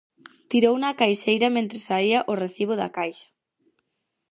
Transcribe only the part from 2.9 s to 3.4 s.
caixa.